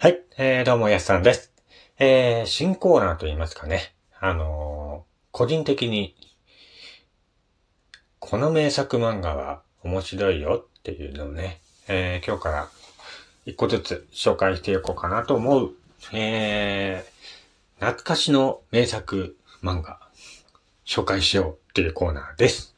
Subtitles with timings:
[0.00, 1.52] はい、えー、どうも、やすさんです。
[1.98, 3.92] えー、新コーナーと言いますかね。
[4.20, 6.14] あのー個人的に、
[8.20, 11.58] この名作漫画は面白いよっていうのをね、
[11.88, 12.68] えー、今日から
[13.44, 15.72] 一個ずつ紹介していこうかなと思う、
[16.12, 19.98] えー、懐かしの名作漫画、
[20.86, 22.72] 紹介しようっていうコーナーです。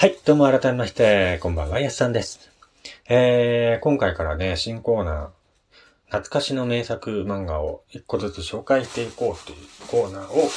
[0.00, 2.52] はい、どうも改めまして、こんばんは、やすさんです。
[3.08, 5.30] えー、今回からね、新コーナー、
[6.04, 10.48] 懐かしの名作漫画を一個ずつ紹介していこうというコーナーを、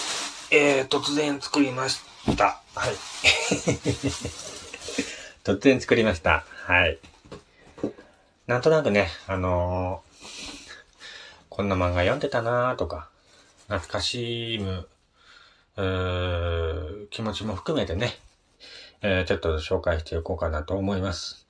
[0.52, 2.02] えー、突然作りまし
[2.38, 2.62] た。
[2.76, 2.94] はい。
[5.44, 6.46] 突然作りました。
[6.68, 7.00] はい。
[8.46, 10.12] なんとなくね、あのー
[11.50, 13.10] こんな漫画読んでたなーとか、
[13.70, 14.88] 懐かしむ、
[15.78, 18.20] うー気持ちも含めてね、
[19.04, 21.48] えーちょっと紹介していこうかなと思います。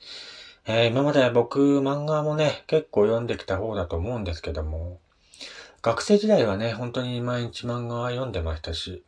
[0.66, 5.00] えー今まで僕漫画もね、結構読んできた方だと思うんですけども、
[5.82, 9.04] 学生時代はね、本当に毎日漫画は読んでましたし、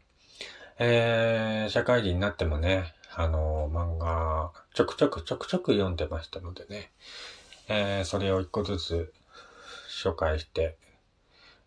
[0.77, 6.91] えー社会人になってもね、あの漫画、ちょくちょくちょくちょく読んでましたのでね、
[7.69, 9.13] えーそれを一個ずつ
[10.03, 10.75] 紹介して、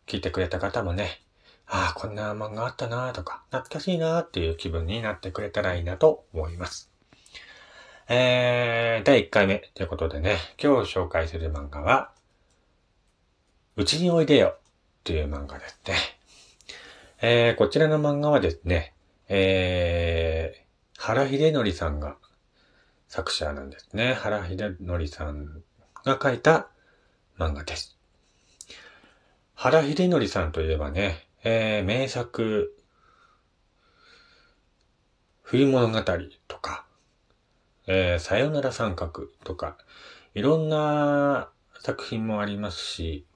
[0.07, 1.23] 聞いてくれた方もね、
[1.69, 6.91] ああ、こんな漫画あったなとか、懐かしいなっていう気分になってくれたらいいなと思います。
[8.09, 12.13] えー、第1回目ということでね、今日紹介する漫画は、
[13.75, 14.57] うちにおいでよ
[15.03, 15.95] という漫画ですね。
[17.21, 18.95] えー、こちらの漫画はですね、
[19.29, 22.17] えー、原秀則さんが
[23.09, 24.15] 作者なんですね。
[24.15, 25.63] 原秀則さん
[26.05, 26.69] が書いた
[27.39, 27.99] 漫画です。
[29.55, 32.77] 原秀則さんといえばね、えー、名作、
[35.45, 36.03] 冬物語
[36.49, 36.87] とか、
[37.87, 39.79] えー、さよなら三角とか、
[40.35, 41.49] いろんな
[41.79, 43.27] 作品もありますし、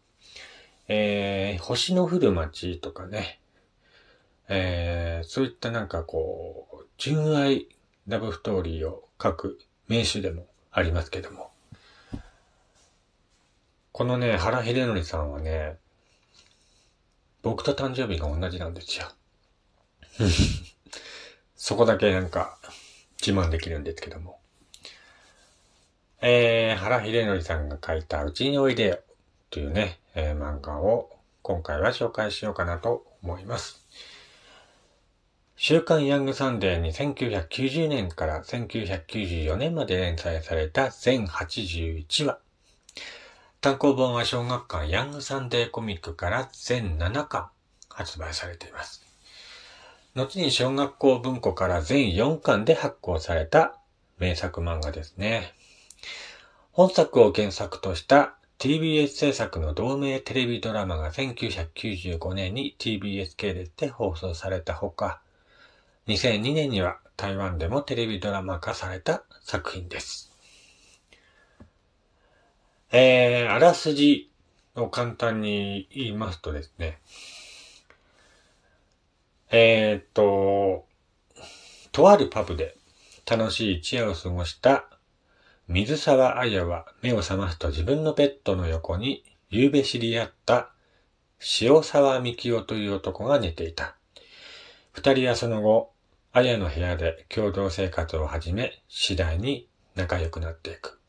[0.89, 3.39] えー、星の降る街とかね、
[4.49, 7.69] えー、そういったなんかこう、純愛
[8.09, 11.53] ラブストーリーを書く名手でもありますけども、
[13.93, 15.79] このね、原秀則さんはね、
[17.43, 19.11] 僕と誕生日が同じなんですよ。
[21.57, 22.59] そこだけなんか
[23.21, 24.41] 自慢できるんですけども。
[26.23, 28.99] えー、原秀則さんが書いたうちにおいでよ
[29.49, 31.11] というね、えー漫画を
[31.43, 33.87] 今回は紹介しようかなと思います。
[35.57, 42.39] 週刊ヤングサンデーに1990年から1994年まで連載された全81話。
[43.61, 47.51] 単行本は小学館ヤングサンデーコミックから全7巻
[47.91, 49.05] 発売されています。
[50.15, 53.77] 後に小学校文庫から全4巻で発行された
[54.19, 55.53] 名作漫画ですね。
[56.73, 65.21] 本作を原作とした TBS 制作の同名テレビドラマが1995年に TBS 系列で放送されたほか、
[66.07, 70.30] 2002年には台湾でもテレビドラマ化された作品です。
[72.93, 74.31] えー、あらすじ
[74.75, 76.99] を簡単に言いますとですね、
[79.51, 80.87] えーっと、
[81.93, 82.77] とあるパブで
[83.31, 84.89] 楽しい一夜を過ごした
[85.69, 90.73] 水沢彩は目を覚ますと自分のベッドの横に夕べ知り合った
[91.61, 93.97] 塩沢幹夫という男が寝ていた。
[94.93, 95.93] 二人はその後、
[96.33, 101.00] 彩の部屋で共同生活を始め、次第に仲良くなっていく。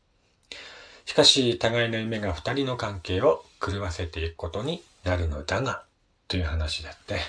[1.04, 5.84] しかし、互いの夢が二人の関係を狂わせていくことになるのだが、
[6.28, 7.20] という話だって。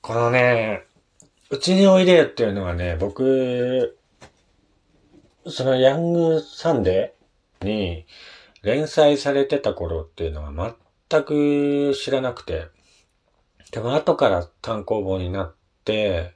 [0.00, 0.84] このね、
[1.50, 3.98] うちにおいでよっていうのはね、僕、
[5.46, 8.06] そのヤングサンデーに
[8.62, 10.74] 連載されてた頃っていうのは
[11.08, 12.66] 全く知らなくて、
[13.70, 15.54] でも後から単行本になっ
[15.84, 16.34] て、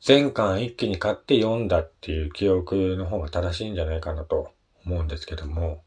[0.00, 4.52] 全巻一気に買って読んだっていう記憶の方が正しいんじゃないかなと
[4.86, 5.82] 思うんですけども、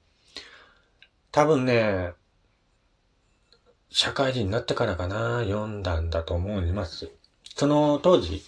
[1.32, 2.14] 多分ね、
[3.90, 7.12] 社会人になってからかな、読んだんだと思います。
[7.56, 8.44] その当時、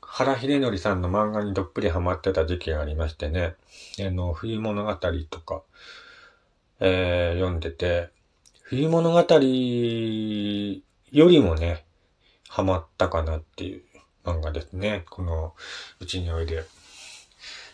[0.00, 3.54] 原秀則さんの漫画にどっぷりハマってた時期がありましてね、
[4.00, 5.62] あの、冬物語とか、
[6.80, 8.10] えー読んでて、
[8.62, 9.38] 冬物語よ
[11.28, 11.84] りもね、
[12.48, 13.82] ハマったかなっていう
[14.24, 15.04] 漫画ですね。
[15.10, 15.54] この、
[16.00, 16.64] うちにおいで。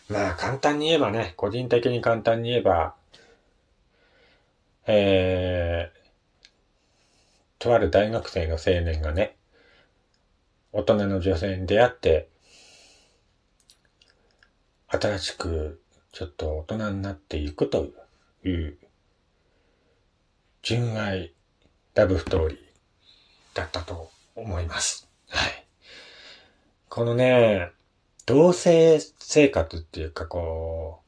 [0.09, 2.95] まあ、簡単に言えばね、個人的に簡単に言えば、
[4.87, 5.99] えー、
[7.59, 9.37] とある大学生の青年がね、
[10.73, 12.29] 大人の女性に出会って、
[14.89, 15.81] 新しく
[16.13, 17.89] ちょっと大人になっていくと
[18.45, 18.79] いう、
[20.63, 21.33] 純愛
[21.95, 22.59] ラブストーリー
[23.55, 25.09] だったと思います。
[25.29, 25.67] はい。
[26.89, 27.73] このね、
[28.27, 31.07] 同性生活っていうかこう、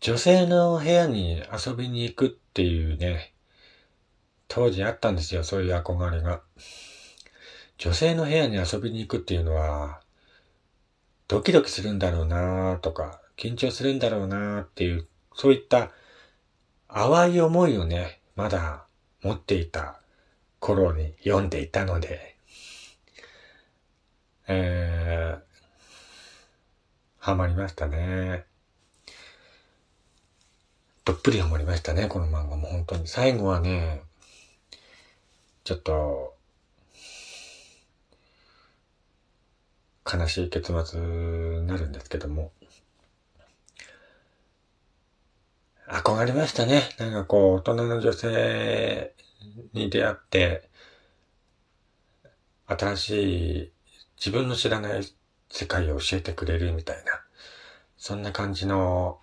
[0.00, 3.34] 女性の部屋に遊びに行くっていうね、
[4.48, 6.40] 当時あったんですよ、そういう憧れが。
[7.76, 10.00] 女性の部屋に遊びに行くっていうのは、
[11.28, 15.92] ドキドキするんだろうなとか、緊張するんだろうなっていう、そういった
[16.88, 18.86] 淡い思いをね、まだ
[19.22, 20.00] 持っていた
[20.58, 22.36] 頃に読んでいたので、
[24.48, 24.99] えー、
[27.20, 28.46] ハマりましたね。
[31.04, 33.06] どっぷりハマりましたね、この漫画も本当に。
[33.06, 34.00] 最後はね、
[35.64, 36.34] ちょっと、
[40.10, 42.52] 悲しい結末になるんですけども。
[45.88, 46.88] 憧れましたね。
[46.98, 49.14] なんかこう、大人の女性
[49.74, 50.70] に出会って、
[52.66, 53.10] 新し
[53.64, 53.72] い
[54.16, 55.19] 自分の知らない
[55.50, 57.20] 世界を教えてくれるみたいな、
[57.98, 59.18] そんな感じの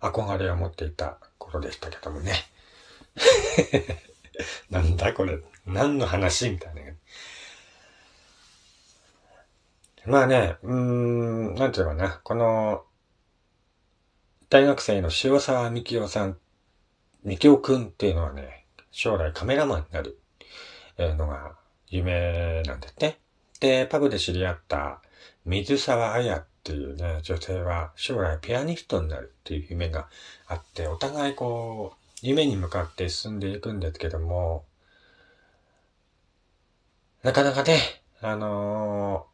[0.00, 2.34] 憧れを持っていた頃でしたけどもね。
[4.70, 6.80] なんだこれ、何の話みたいな。
[10.06, 12.84] まあね、うーん、なんていうのかな、この、
[14.48, 16.38] 大学生の塩沢みきおさん、
[17.22, 20.18] みきおくんっていうのはね、将来カメラマンになる
[20.98, 21.56] のが
[21.86, 23.20] 夢なんですね。
[23.60, 25.02] で、パブで知り合った
[25.44, 30.08] 水沢彩っていうね、女性は将来ピアニストになるっていう夢が
[30.46, 34.64] あって、お互いこう、夢に向かって進んでいくんですけども、
[37.22, 37.78] なかなかね、
[38.22, 39.26] あの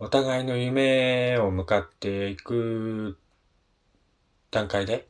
[0.00, 3.18] ー、お互いの夢を向かっていく
[4.50, 5.06] 段階で、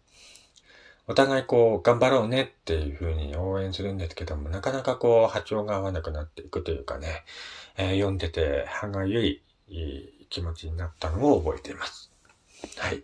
[1.06, 7.24] お互いこう、頑張ろうねっていうふうに応援するんですけども、なかなかこう、波長が合わなくなっていくというかね、
[7.76, 9.42] えー、読んでて歯がゆい
[10.28, 12.12] 気持ちになったのを覚えています。
[12.76, 13.02] はい。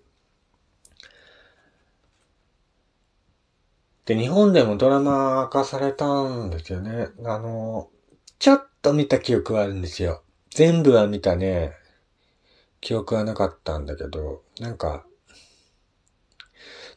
[4.04, 7.08] で、日本でもドラマ化されたんですよね。
[7.25, 7.90] あの、
[8.38, 10.22] ちょっと見た記憶はあるんですよ。
[10.50, 11.72] 全部は見たね、
[12.81, 15.06] 記憶はなかったんだけど、なんか、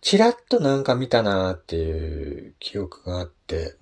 [0.02, 3.76] ちらっとなんか見たなーっていう記憶があって、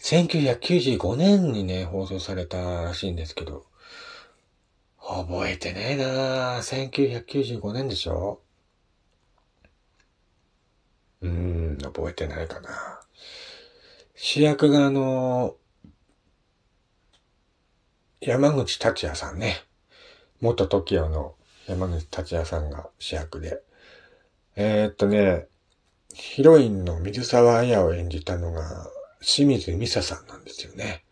[0.00, 3.66] 1995年にね、放送されたらしいんですけど、
[4.98, 8.40] 覚えてねえなー1995年でしょ？
[11.20, 13.00] うーん、覚えてないかな。
[14.14, 19.64] 主役があのー、山口達也さんね。
[20.40, 21.34] 元 TOKIO の
[21.68, 23.62] 山口達也さんが主役で。
[24.56, 25.46] えー、っとね、
[26.14, 31.04] ヒロインの水沢彩を演じたのが清水美沙さんなんですよね。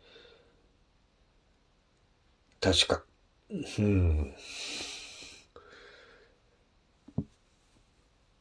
[2.61, 3.05] 確か。
[3.79, 4.35] うん。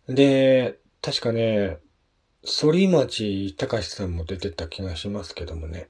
[0.07, 1.79] で、確かね、
[2.45, 5.89] 反町隆史さんも出てた気がしますけどもね。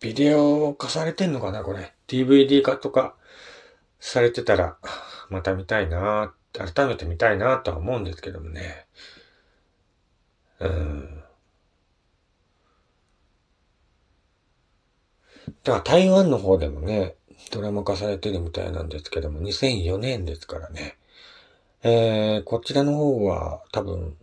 [0.00, 1.94] ビデオ化されてんのかなこれ。
[2.08, 3.14] DVD 化とか
[4.00, 4.78] されてたら、
[5.32, 8.86] また見たいな改めて見たいなとは思うんですけどもね。
[10.60, 11.24] うん。
[15.64, 17.14] だから台湾の方でもね、
[17.50, 20.96] ドラマ化されてるみたいなんですけども、2004年ですからね。
[21.82, 24.16] えー、こちらの方は多分、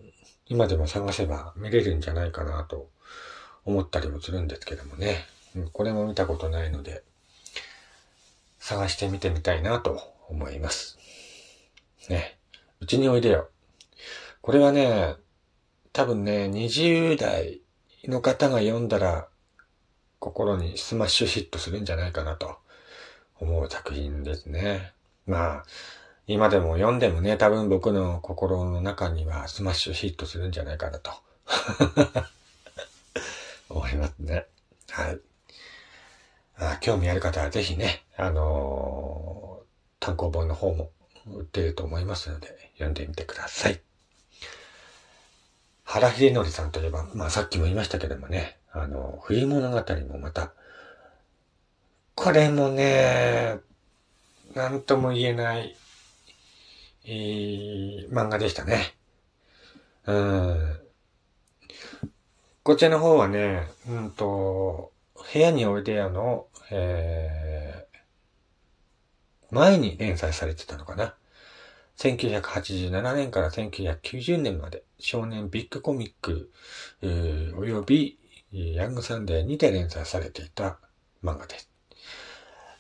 [0.45, 2.89] 今でも探せば見れるんじゃないかなと
[3.65, 5.25] 思ったりもするんですけどもね。
[5.73, 7.03] これも見たことないので、
[8.59, 9.99] 探してみてみたいなと
[10.29, 10.98] 思います。
[12.09, 12.37] ね。
[12.81, 13.49] うちにおいでよ。
[14.41, 15.15] これはね、
[15.93, 17.61] 多分ね、20代
[18.05, 19.27] の方が読んだら、
[20.19, 22.57] 心にスマッシュヒットするんじゃないかなと
[23.39, 24.93] 思う作品ですね。
[25.25, 25.65] まあ、
[26.27, 31.11] 今でも読んでもね、多分僕の心の中にはスマッシュヒットするんじゃないかなと
[33.69, 34.45] 思いますね。
[34.89, 35.19] はい。
[36.57, 40.91] あ興味ある方はぜひね、あのー、単行本の方も
[41.35, 43.81] 売っていると思いますので、読んでみてください。
[45.83, 50.53] 原秀則さんといえば、まあさっきも言いましたけどもね、あの、冬物語もまた、
[52.15, 53.59] これもね、
[54.53, 55.75] なんとも言えない、
[57.05, 58.95] えー、漫画でしたね。
[60.05, 60.79] うん。
[62.63, 64.91] こちらの方はね、うんと、
[65.33, 71.15] 部屋においでやの、えー、前に連載されてたのかな。
[71.99, 76.49] 1987年から1990年まで少年ビッグコミック、
[77.01, 78.17] えー、および
[78.53, 80.79] ヤングサンデーにて連載されていた
[81.21, 81.69] 漫画です。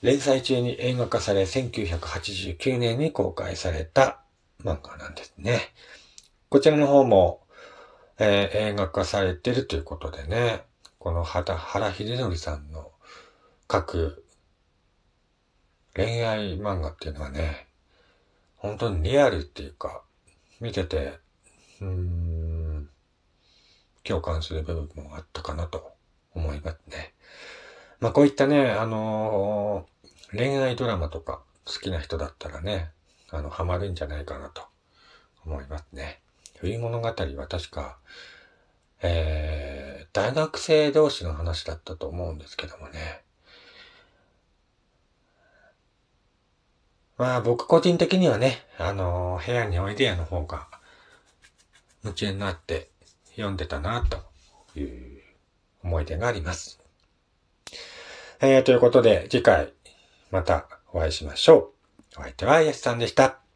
[0.01, 4.21] 連載中に映画化され1989年に公開された
[4.63, 5.59] 漫画なんですね。
[6.47, 7.41] こちらの方も、
[8.19, 10.63] えー、映画化されてるということでね、
[10.97, 11.57] この原
[11.93, 12.91] 秀則さんの
[13.69, 14.25] 書く
[15.93, 17.68] 恋愛漫画っていうのはね、
[18.59, 20.03] 本当にリアルっていうか、
[20.59, 21.19] 見てて、
[21.81, 22.89] うーん、
[24.03, 25.93] 共感する部分もあったかなと
[26.33, 27.13] 思いますね。
[27.99, 32.91] まあこういったね、あのー、恋愛ドラマとか好きな人だったらね、
[33.29, 34.63] あの、ハマるんじゃないかなと
[35.45, 36.19] 思いますね。
[36.57, 37.13] 冬物語は
[37.49, 37.97] 確か、
[39.01, 43.21] えー、大学生同士の話だったと思うんですけどもね。
[47.19, 50.67] まあ僕個人的にはね、あのー、部屋においでやの方が
[52.01, 52.89] 夢中になって
[53.31, 55.21] 読んでたなという
[55.83, 56.79] 思い出があります。
[58.39, 59.73] えー、ということで次回
[60.31, 61.73] またお会いしましょ
[62.15, 62.19] う。
[62.19, 63.48] お相手はイエスさんでした。